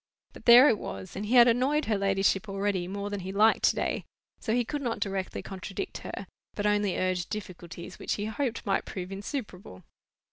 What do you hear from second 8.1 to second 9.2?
he hoped might prove